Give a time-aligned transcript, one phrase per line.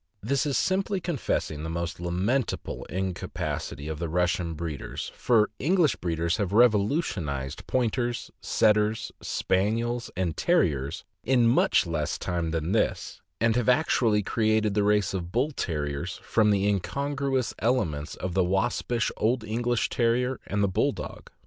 [0.23, 6.37] This is simply confessing the most lamentable incapacity of the Russian breeders, for English breeders
[6.37, 13.55] have revolu tionized Pointers, Setters, Spaniels, and Terriers in much less time than this, and
[13.55, 19.11] have actually created the race of Bull Terriers from the incongruous elements of the waspish
[19.17, 21.29] old English Terrier and the Bulldog.